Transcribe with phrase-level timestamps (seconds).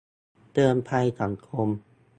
[0.51, 1.67] เตือนภัยสังคม